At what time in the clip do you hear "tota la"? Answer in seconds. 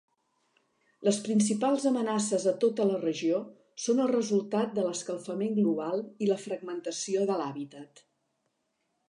2.63-2.97